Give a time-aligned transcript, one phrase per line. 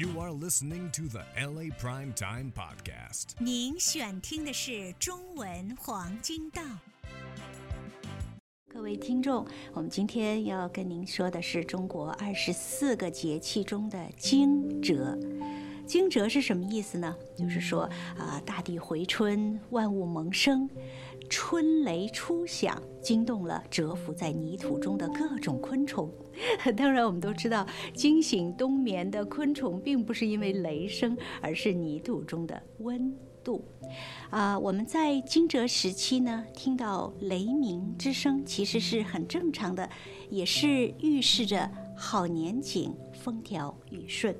[0.00, 3.34] You are listening to the LA Prime Time Podcast.
[3.38, 6.80] 您选听的是中文黄金档。
[8.66, 15.18] 各位听众，我们今天要跟您说的是中国二十四个节气中的惊蛰。
[15.86, 17.14] 惊蛰是什么意思呢？
[17.36, 17.82] 就是说
[18.16, 20.66] 啊、大地回春，万物萌生，
[21.30, 26.12] 春雷初响，惊动了蛰伏在泥土中的各种昆虫。
[26.76, 33.64] 当然，我们都知道，惊醒冬眠的昆虫并不是因为雷声，而是泥土中的温度。
[34.30, 39.88] 啊、我们在惊蛰时期呢，听到雷鸣之声，其实是很正常的，
[40.30, 44.34] 也是预示着好年景、风调雨顺。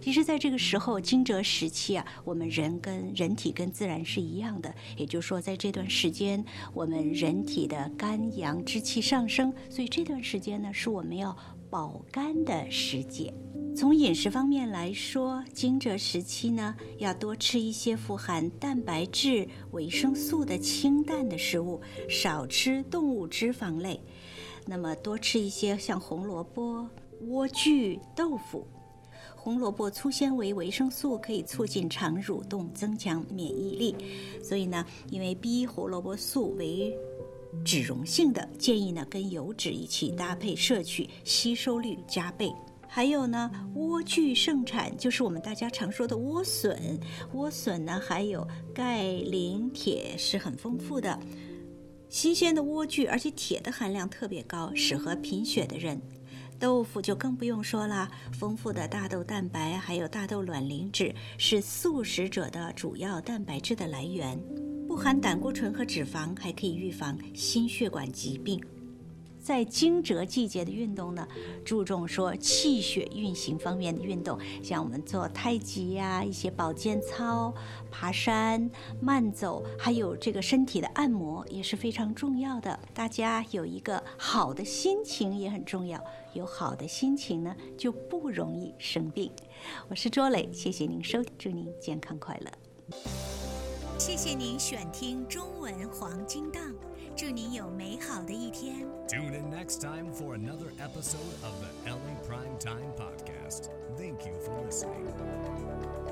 [0.00, 11.36] 其实，在这个时候，惊蛰时期啊，我们人跟人体跟自然是一样的，也就是说，在这段时间，我们人体的肝阳之气上升，所以这段时间呢，是我们要
[11.70, 13.32] 保肝的时节。
[13.76, 24.00] 从饮食方面来说，惊蛰时期呢，要多吃一些富含蛋白质、维生素的清淡的食物，少吃动物脂肪类。
[24.68, 26.88] 那么多吃一些像红萝卜、
[27.22, 28.66] 莴苣、豆腐。
[29.34, 33.94] 红萝卜粗纤维、维生素可以促进肠蠕动，增强免疫力。
[34.42, 36.92] 所以呢，因为 B 胡萝卜素为
[37.64, 42.52] 脂溶性的，建议呢跟油脂一起搭配摄取，吸收率加倍。
[42.88, 46.98] 还有呢，莴苣盛产，就是我们大家常说的莴笋。
[47.32, 51.18] 莴笋呢，还有钙、磷、铁是很丰富的。
[52.08, 56.00] 新鲜的莴苣，而且铁的含量特别高，适合贫血的人。
[56.58, 64.38] 豆腐就更不用说了，丰富的大豆蛋白还有大豆卵磷脂是素食者的主要蛋白质的来源，
[64.88, 68.60] 不含胆固醇和脂肪，还可以预防心血管疾病。
[69.46, 71.24] 在惊蛰季节的运动呢，
[71.64, 77.54] 注重说气血运行方面的运动，像我们做太极呀、一些保健操、
[77.88, 78.68] 爬山、
[79.00, 82.76] 慢走，还有这个身体的按摩也是非常重要的。
[82.92, 86.02] 大家有一个好的心情也很重要，
[86.34, 89.30] 有好的心情呢，就不容易生病。
[89.88, 92.50] 我是卓磊，谢谢您收听，祝您健康快乐。
[93.96, 96.60] 谢谢您选听中文黄金档，
[97.15, 98.87] 祝您有美好的一天。
[99.07, 103.69] Tune in next time for another episode of the LA Prime Time Podcast.
[103.97, 106.04] Thank you for listening.